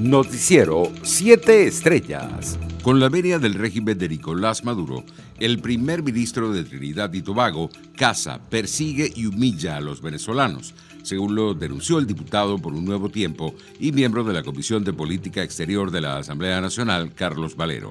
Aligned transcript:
Noticiero 0.00 0.90
7 1.02 1.66
Estrellas. 1.66 2.58
Con 2.82 3.00
la 3.00 3.10
venia 3.10 3.38
del 3.38 3.52
régimen 3.52 3.98
de 3.98 4.08
Nicolás 4.08 4.64
Maduro, 4.64 5.04
el 5.38 5.58
primer 5.58 6.02
ministro 6.02 6.50
de 6.50 6.64
Trinidad 6.64 7.12
y 7.12 7.20
Tobago 7.20 7.68
caza, 7.98 8.40
persigue 8.48 9.12
y 9.14 9.26
humilla 9.26 9.76
a 9.76 9.80
los 9.82 10.00
venezolanos, 10.00 10.74
según 11.02 11.34
lo 11.34 11.52
denunció 11.52 11.98
el 11.98 12.06
diputado 12.06 12.56
por 12.56 12.72
un 12.72 12.86
nuevo 12.86 13.10
tiempo 13.10 13.54
y 13.78 13.92
miembro 13.92 14.24
de 14.24 14.32
la 14.32 14.42
Comisión 14.42 14.84
de 14.84 14.94
Política 14.94 15.42
Exterior 15.42 15.90
de 15.90 16.00
la 16.00 16.16
Asamblea 16.16 16.62
Nacional, 16.62 17.12
Carlos 17.14 17.54
Valero. 17.54 17.90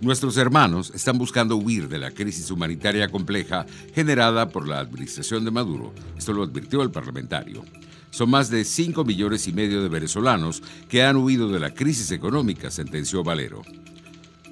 Nuestros 0.00 0.38
hermanos 0.38 0.92
están 0.94 1.18
buscando 1.18 1.56
huir 1.56 1.90
de 1.90 1.98
la 1.98 2.10
crisis 2.10 2.50
humanitaria 2.50 3.10
compleja 3.10 3.66
generada 3.94 4.48
por 4.48 4.66
la 4.66 4.78
administración 4.78 5.44
de 5.44 5.50
Maduro. 5.50 5.92
Esto 6.16 6.32
lo 6.32 6.42
advirtió 6.42 6.80
el 6.80 6.90
parlamentario. 6.90 7.64
Son 8.14 8.30
más 8.30 8.48
de 8.48 8.64
5 8.64 9.04
millones 9.04 9.48
y 9.48 9.52
medio 9.52 9.82
de 9.82 9.88
venezolanos 9.88 10.62
que 10.88 11.02
han 11.02 11.16
huido 11.16 11.48
de 11.48 11.58
la 11.58 11.74
crisis 11.74 12.12
económica, 12.12 12.70
sentenció 12.70 13.24
Valero. 13.24 13.62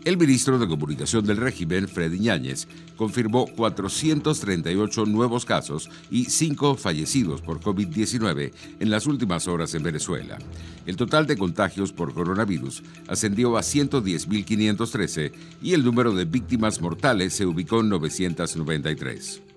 El 0.05 0.17
ministro 0.17 0.59
de 0.59 0.67
Comunicación 0.67 1.25
del 1.25 1.37
régimen, 1.37 1.87
Freddy 1.87 2.19
Ñáñez, 2.19 2.67
confirmó 2.97 3.47
438 3.47 5.07
nuevos 5.07 5.45
casos 5.45 5.89
y 6.11 6.25
5 6.25 6.75
fallecidos 6.75 7.41
por 7.41 7.61
COVID-19 7.61 8.51
en 8.81 8.91
las 8.91 9.07
últimas 9.07 9.47
horas 9.47 9.73
en 9.77 9.85
Venezuela. 9.85 10.39
El 10.85 10.97
total 10.97 11.29
de 11.29 11.37
contagios 11.37 11.93
por 11.93 12.15
coronavirus 12.15 12.83
ascendió 13.07 13.57
a 13.57 13.61
110.513 13.61 15.31
y 15.63 15.75
el 15.75 15.85
número 15.85 16.13
de 16.13 16.25
víctimas 16.25 16.81
mortales 16.81 17.33
se 17.33 17.47
ubicó 17.47 17.79
en 17.79 17.91
993. 17.91 19.52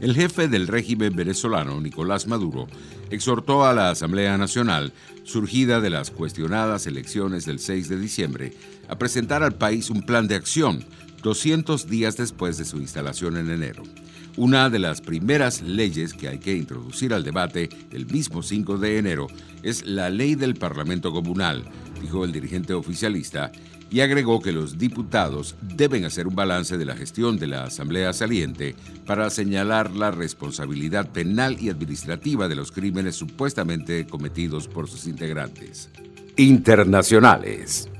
El 0.00 0.14
jefe 0.14 0.48
del 0.48 0.66
régimen 0.66 1.14
venezolano, 1.14 1.78
Nicolás 1.78 2.26
Maduro, 2.26 2.66
exhortó 3.10 3.66
a 3.66 3.74
la 3.74 3.90
Asamblea 3.90 4.38
Nacional, 4.38 4.94
surgida 5.24 5.80
de 5.80 5.90
las 5.90 6.10
cuestionadas 6.10 6.86
elecciones 6.86 7.44
del 7.44 7.58
6 7.58 7.90
de 7.90 7.98
diciembre, 7.98 8.54
a 8.88 8.96
presentar 8.96 9.42
al 9.42 9.56
país 9.56 9.90
un 9.90 10.02
plan 10.02 10.26
de 10.26 10.36
acción 10.36 10.86
200 11.22 11.88
días 11.88 12.16
después 12.16 12.58
de 12.58 12.64
su 12.64 12.78
instalación 12.78 13.36
en 13.36 13.50
enero. 13.50 13.82
Una 14.36 14.70
de 14.70 14.78
las 14.78 15.00
primeras 15.00 15.60
leyes 15.60 16.14
que 16.14 16.28
hay 16.28 16.38
que 16.38 16.56
introducir 16.56 17.12
al 17.12 17.24
debate 17.24 17.68
el 17.90 18.06
mismo 18.06 18.42
5 18.42 18.78
de 18.78 18.98
enero 18.98 19.26
es 19.62 19.84
la 19.84 20.08
ley 20.08 20.34
del 20.34 20.54
Parlamento 20.54 21.12
Comunal, 21.12 21.64
dijo 22.00 22.24
el 22.24 22.32
dirigente 22.32 22.72
oficialista, 22.72 23.52
y 23.90 24.00
agregó 24.00 24.40
que 24.40 24.52
los 24.52 24.78
diputados 24.78 25.56
deben 25.60 26.04
hacer 26.04 26.28
un 26.28 26.36
balance 26.36 26.78
de 26.78 26.84
la 26.84 26.96
gestión 26.96 27.38
de 27.38 27.48
la 27.48 27.64
Asamblea 27.64 28.12
saliente 28.12 28.76
para 29.04 29.28
señalar 29.30 29.90
la 29.90 30.12
responsabilidad 30.12 31.10
penal 31.10 31.56
y 31.60 31.70
administrativa 31.70 32.46
de 32.46 32.54
los 32.54 32.70
crímenes 32.70 33.16
supuestamente 33.16 34.06
cometidos 34.06 34.68
por 34.68 34.88
sus 34.88 35.06
integrantes. 35.06 35.90
Internacionales. 36.36 37.90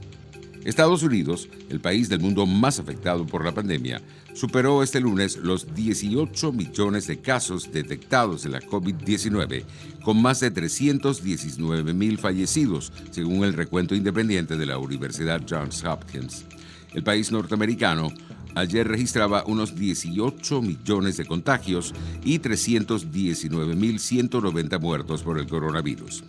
Estados 0.64 1.02
Unidos, 1.02 1.48
el 1.70 1.80
país 1.80 2.08
del 2.08 2.20
mundo 2.20 2.44
más 2.44 2.78
afectado 2.78 3.26
por 3.26 3.44
la 3.44 3.52
pandemia, 3.52 4.02
superó 4.34 4.82
este 4.82 5.00
lunes 5.00 5.38
los 5.38 5.74
18 5.74 6.52
millones 6.52 7.06
de 7.06 7.20
casos 7.20 7.72
detectados 7.72 8.42
de 8.42 8.50
la 8.50 8.60
COVID-19, 8.60 9.64
con 10.04 10.20
más 10.20 10.40
de 10.40 10.50
319 10.50 11.94
mil 11.94 12.18
fallecidos, 12.18 12.92
según 13.10 13.44
el 13.44 13.54
recuento 13.54 13.94
independiente 13.94 14.56
de 14.56 14.66
la 14.66 14.78
Universidad 14.78 15.42
Johns 15.48 15.82
Hopkins. 15.84 16.44
El 16.92 17.04
país 17.04 17.32
norteamericano 17.32 18.12
ayer 18.54 18.86
registraba 18.86 19.44
unos 19.46 19.76
18 19.76 20.60
millones 20.60 21.16
de 21.16 21.24
contagios 21.24 21.94
y 22.22 22.38
319 22.38 23.76
mil 23.76 23.98
190 23.98 24.78
muertos 24.78 25.22
por 25.22 25.38
el 25.38 25.46
coronavirus. 25.46 26.24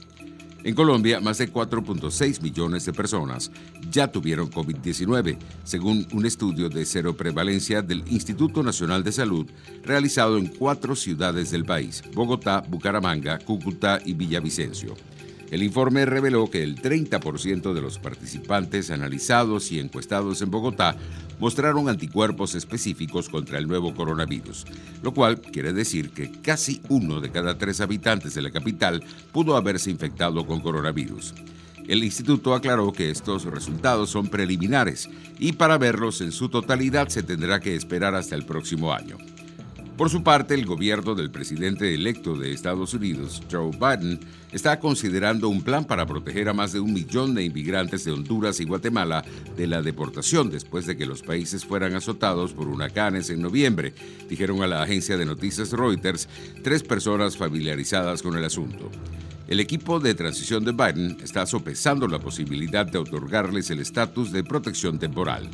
En 0.63 0.75
Colombia, 0.75 1.19
más 1.19 1.39
de 1.39 1.51
4.6 1.51 2.41
millones 2.41 2.85
de 2.85 2.93
personas 2.93 3.51
ya 3.89 4.11
tuvieron 4.11 4.51
COVID-19, 4.51 5.37
según 5.63 6.07
un 6.13 6.25
estudio 6.25 6.69
de 6.69 6.85
cero 6.85 7.17
prevalencia 7.17 7.81
del 7.81 8.03
Instituto 8.07 8.61
Nacional 8.61 9.03
de 9.03 9.11
Salud 9.11 9.47
realizado 9.83 10.37
en 10.37 10.47
cuatro 10.47 10.95
ciudades 10.95 11.49
del 11.49 11.65
país, 11.65 12.03
Bogotá, 12.13 12.63
Bucaramanga, 12.67 13.39
Cúcuta 13.39 13.99
y 14.05 14.13
Villavicencio. 14.13 14.95
El 15.51 15.63
informe 15.63 16.05
reveló 16.05 16.49
que 16.49 16.63
el 16.63 16.81
30% 16.81 17.73
de 17.73 17.81
los 17.81 17.99
participantes 17.99 18.89
analizados 18.89 19.69
y 19.73 19.79
encuestados 19.79 20.41
en 20.41 20.49
Bogotá 20.49 20.95
mostraron 21.41 21.89
anticuerpos 21.89 22.55
específicos 22.55 23.27
contra 23.27 23.59
el 23.59 23.67
nuevo 23.67 23.93
coronavirus, 23.93 24.65
lo 25.03 25.13
cual 25.13 25.41
quiere 25.41 25.73
decir 25.73 26.11
que 26.11 26.31
casi 26.31 26.81
uno 26.87 27.19
de 27.19 27.31
cada 27.31 27.57
tres 27.57 27.81
habitantes 27.81 28.33
de 28.33 28.41
la 28.41 28.51
capital 28.51 29.03
pudo 29.33 29.57
haberse 29.57 29.91
infectado 29.91 30.47
con 30.47 30.61
coronavirus. 30.61 31.33
El 31.85 32.05
instituto 32.05 32.53
aclaró 32.53 32.93
que 32.93 33.09
estos 33.09 33.43
resultados 33.43 34.09
son 34.09 34.29
preliminares 34.29 35.09
y 35.37 35.51
para 35.51 35.77
verlos 35.77 36.21
en 36.21 36.31
su 36.31 36.47
totalidad 36.47 37.09
se 37.09 37.23
tendrá 37.23 37.59
que 37.59 37.75
esperar 37.75 38.15
hasta 38.15 38.35
el 38.35 38.45
próximo 38.45 38.93
año. 38.93 39.17
Por 40.01 40.09
su 40.09 40.23
parte, 40.23 40.55
el 40.55 40.65
gobierno 40.65 41.13
del 41.13 41.29
presidente 41.29 41.93
electo 41.93 42.35
de 42.35 42.53
Estados 42.53 42.95
Unidos, 42.95 43.43
Joe 43.51 43.69
Biden, 43.69 44.19
está 44.51 44.79
considerando 44.79 45.47
un 45.47 45.61
plan 45.61 45.85
para 45.85 46.07
proteger 46.07 46.49
a 46.49 46.53
más 46.53 46.73
de 46.73 46.79
un 46.79 46.91
millón 46.91 47.35
de 47.35 47.43
inmigrantes 47.43 48.03
de 48.03 48.11
Honduras 48.11 48.59
y 48.59 48.65
Guatemala 48.65 49.23
de 49.55 49.67
la 49.67 49.83
deportación 49.83 50.49
después 50.49 50.87
de 50.87 50.97
que 50.97 51.05
los 51.05 51.21
países 51.21 51.65
fueran 51.65 51.93
azotados 51.93 52.51
por 52.53 52.67
huracanes 52.67 53.29
en 53.29 53.43
noviembre, 53.43 53.93
dijeron 54.27 54.63
a 54.63 54.67
la 54.67 54.81
agencia 54.81 55.17
de 55.17 55.25
noticias 55.27 55.71
Reuters 55.71 56.27
tres 56.63 56.81
personas 56.81 57.37
familiarizadas 57.37 58.23
con 58.23 58.35
el 58.35 58.43
asunto. 58.43 58.89
El 59.47 59.59
equipo 59.59 59.99
de 59.99 60.15
transición 60.15 60.65
de 60.65 60.71
Biden 60.71 61.17
está 61.21 61.45
sopesando 61.45 62.07
la 62.07 62.17
posibilidad 62.17 62.87
de 62.87 62.97
otorgarles 62.97 63.69
el 63.69 63.79
estatus 63.81 64.31
de 64.31 64.43
protección 64.43 64.97
temporal. 64.97 65.47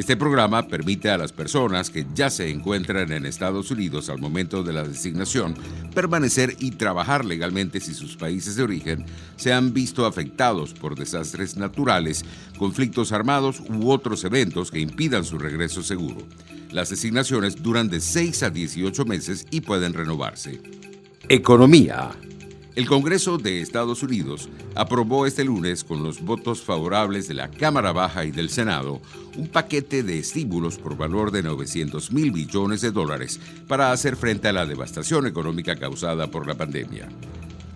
Este 0.00 0.16
programa 0.16 0.66
permite 0.66 1.10
a 1.10 1.18
las 1.18 1.30
personas 1.30 1.90
que 1.90 2.06
ya 2.14 2.30
se 2.30 2.48
encuentran 2.48 3.12
en 3.12 3.26
Estados 3.26 3.70
Unidos 3.70 4.08
al 4.08 4.18
momento 4.18 4.62
de 4.62 4.72
la 4.72 4.82
designación 4.82 5.54
permanecer 5.94 6.56
y 6.58 6.70
trabajar 6.70 7.22
legalmente 7.22 7.80
si 7.80 7.92
sus 7.92 8.16
países 8.16 8.56
de 8.56 8.62
origen 8.62 9.04
se 9.36 9.52
han 9.52 9.74
visto 9.74 10.06
afectados 10.06 10.72
por 10.72 10.98
desastres 10.98 11.58
naturales, 11.58 12.24
conflictos 12.56 13.12
armados 13.12 13.60
u 13.68 13.90
otros 13.90 14.24
eventos 14.24 14.70
que 14.70 14.80
impidan 14.80 15.22
su 15.22 15.38
regreso 15.38 15.82
seguro. 15.82 16.26
Las 16.70 16.88
designaciones 16.88 17.62
duran 17.62 17.90
de 17.90 18.00
6 18.00 18.42
a 18.44 18.48
18 18.48 19.04
meses 19.04 19.46
y 19.50 19.60
pueden 19.60 19.92
renovarse. 19.92 20.62
Economía. 21.28 22.12
El 22.76 22.86
Congreso 22.86 23.36
de 23.36 23.60
Estados 23.60 24.04
Unidos 24.04 24.48
aprobó 24.76 25.26
este 25.26 25.42
lunes, 25.44 25.82
con 25.82 26.04
los 26.04 26.20
votos 26.20 26.62
favorables 26.62 27.26
de 27.26 27.34
la 27.34 27.50
Cámara 27.50 27.90
Baja 27.90 28.24
y 28.24 28.30
del 28.30 28.48
Senado, 28.48 29.00
un 29.36 29.48
paquete 29.48 30.04
de 30.04 30.20
estímulos 30.20 30.78
por 30.78 30.96
valor 30.96 31.32
de 31.32 31.42
900 31.42 32.12
mil 32.12 32.30
billones 32.30 32.80
de 32.80 32.92
dólares 32.92 33.40
para 33.66 33.90
hacer 33.90 34.14
frente 34.14 34.46
a 34.46 34.52
la 34.52 34.66
devastación 34.66 35.26
económica 35.26 35.74
causada 35.74 36.30
por 36.30 36.46
la 36.46 36.54
pandemia. 36.54 37.08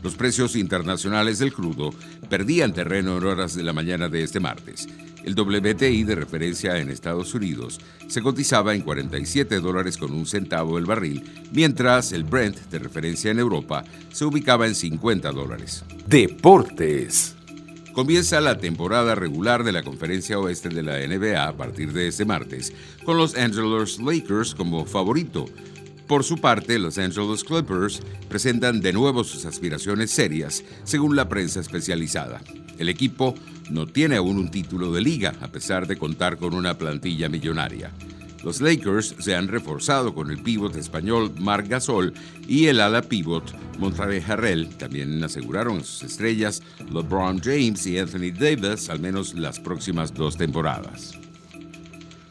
Los 0.04 0.14
precios 0.14 0.54
internacionales 0.54 1.40
del 1.40 1.52
crudo 1.52 1.90
perdían 2.28 2.72
terreno 2.72 3.18
en 3.18 3.24
horas 3.24 3.56
de 3.56 3.64
la 3.64 3.72
mañana 3.72 4.08
de 4.08 4.22
este 4.22 4.38
martes 4.38 4.86
el 5.24 5.34
WTI 5.34 6.04
de 6.04 6.14
referencia 6.14 6.78
en 6.78 6.90
Estados 6.90 7.34
Unidos 7.34 7.80
se 8.08 8.22
cotizaba 8.22 8.74
en 8.74 8.82
47 8.82 9.60
dólares 9.60 9.96
con 9.96 10.12
un 10.12 10.26
centavo 10.26 10.78
el 10.78 10.86
barril, 10.86 11.24
mientras 11.52 12.12
el 12.12 12.24
Brent 12.24 12.56
de 12.70 12.78
referencia 12.78 13.30
en 13.30 13.38
Europa 13.38 13.84
se 14.12 14.24
ubicaba 14.24 14.66
en 14.66 14.74
50 14.74 15.32
dólares. 15.32 15.84
Deportes. 16.06 17.34
Comienza 17.92 18.40
la 18.40 18.58
temporada 18.58 19.14
regular 19.14 19.62
de 19.62 19.70
la 19.70 19.84
Conferencia 19.84 20.38
Oeste 20.38 20.68
de 20.68 20.82
la 20.82 20.98
NBA 20.98 21.46
a 21.46 21.56
partir 21.56 21.92
de 21.92 22.08
este 22.08 22.24
martes, 22.24 22.72
con 23.04 23.16
los 23.16 23.36
Angeles 23.36 24.00
Lakers 24.00 24.54
como 24.54 24.84
favorito. 24.84 25.46
Por 26.08 26.24
su 26.24 26.38
parte, 26.38 26.78
los 26.78 26.98
Angeles 26.98 27.44
Clippers 27.44 28.02
presentan 28.28 28.80
de 28.80 28.92
nuevo 28.92 29.22
sus 29.22 29.46
aspiraciones 29.46 30.10
serias, 30.10 30.64
según 30.82 31.14
la 31.14 31.28
prensa 31.28 31.60
especializada. 31.60 32.42
El 32.78 32.88
equipo 32.88 33.34
no 33.70 33.86
tiene 33.86 34.16
aún 34.16 34.38
un 34.38 34.50
título 34.50 34.92
de 34.92 35.00
liga, 35.00 35.34
a 35.40 35.48
pesar 35.48 35.86
de 35.86 35.96
contar 35.96 36.36
con 36.36 36.54
una 36.54 36.76
plantilla 36.76 37.28
millonaria. 37.28 37.90
Los 38.44 38.60
Lakers 38.60 39.14
se 39.20 39.34
han 39.34 39.48
reforzado 39.48 40.14
con 40.14 40.30
el 40.30 40.42
pívot 40.42 40.76
español 40.76 41.32
Marc 41.38 41.66
Gasol 41.66 42.12
y 42.46 42.66
el 42.66 42.80
ala 42.80 43.00
pívot 43.00 43.54
Montrave 43.78 44.22
Harrell. 44.22 44.68
También 44.76 45.24
aseguraron 45.24 45.82
sus 45.82 46.02
estrellas 46.02 46.62
LeBron 46.92 47.40
James 47.40 47.86
y 47.86 47.98
Anthony 47.98 48.32
Davis 48.38 48.90
al 48.90 49.00
menos 49.00 49.32
las 49.32 49.58
próximas 49.58 50.12
dos 50.12 50.36
temporadas. 50.36 51.23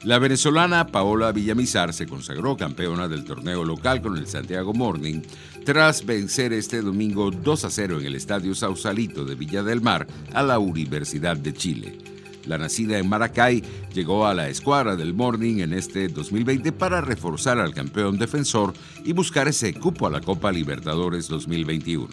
La 0.03 0.19
venezolana 0.19 0.87
Paola 0.87 1.31
Villamizar 1.31 1.93
se 1.93 2.05
consagró 2.05 2.57
campeona 2.57 3.07
del 3.07 3.23
torneo 3.23 3.63
local 3.63 4.01
con 4.01 4.17
el 4.17 4.27
Santiago 4.27 4.73
Morning 4.73 5.21
tras 5.63 6.05
vencer 6.05 6.51
este 6.51 6.81
domingo 6.81 7.31
2 7.31 7.63
a 7.63 7.69
0 7.69 8.01
en 8.01 8.07
el 8.07 8.15
Estadio 8.15 8.53
Sausalito 8.53 9.23
de 9.23 9.35
Villa 9.35 9.63
del 9.63 9.79
Mar 9.79 10.05
a 10.33 10.43
la 10.43 10.59
Universidad 10.59 11.37
de 11.37 11.53
Chile. 11.53 11.97
La 12.45 12.57
nacida 12.57 12.97
en 12.97 13.07
Maracay 13.07 13.63
llegó 13.93 14.27
a 14.27 14.33
la 14.33 14.49
escuadra 14.49 14.97
del 14.97 15.13
Morning 15.13 15.59
en 15.59 15.71
este 15.71 16.09
2020 16.09 16.73
para 16.73 16.99
reforzar 16.99 17.59
al 17.59 17.73
campeón 17.73 18.17
defensor 18.17 18.73
y 19.05 19.13
buscar 19.13 19.47
ese 19.47 19.73
cupo 19.73 20.07
a 20.07 20.09
la 20.09 20.19
Copa 20.19 20.51
Libertadores 20.51 21.29
2021. 21.29 22.09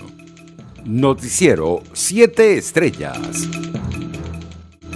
Noticiero 0.85 1.83
7 1.93 2.57
Estrellas. 2.57 3.49